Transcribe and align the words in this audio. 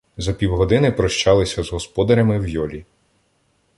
За 0.17 0.33
півгодини 0.33 0.91
прощалися 0.91 1.63
з 1.63 1.71
господарями 1.71 2.39
в 2.39 2.47
йолі. 2.47 2.85